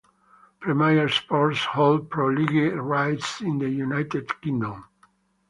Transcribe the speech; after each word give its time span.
Premier 0.59 1.07
Sports 1.09 1.63
hold 1.63 2.09
Pro 2.09 2.29
League 2.29 2.73
rights 2.75 3.39
in 3.39 3.59
the 3.59 3.69
United 3.69 4.41
Kingdom. 4.41 4.83